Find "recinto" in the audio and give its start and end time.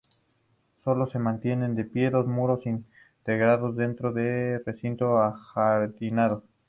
4.65-5.19